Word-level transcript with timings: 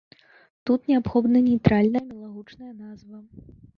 Тут 0.69 0.87
неабходна 0.91 1.37
нейтральная 1.49 2.01
мілагучная 2.09 2.71
назва. 2.83 3.17